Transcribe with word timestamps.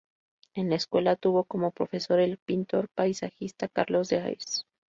En 0.55 0.71
la 0.71 0.77
Escuela 0.77 1.15
tuvo 1.15 1.43
como 1.43 1.69
profesor 1.69 2.19
al 2.21 2.37
pintor 2.39 2.89
paisajista 2.89 3.67
Carlos 3.67 4.09
de 4.09 4.17
Haes. 4.17 4.65